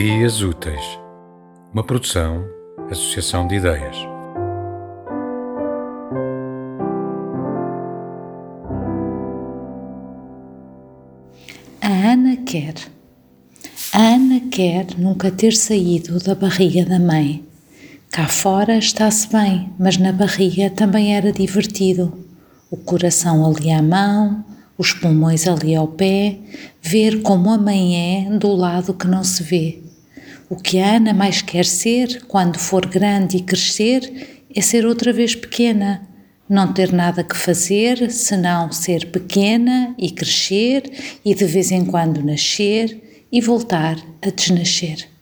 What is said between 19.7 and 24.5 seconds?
mas na barriga também era divertido. O coração ali à mão,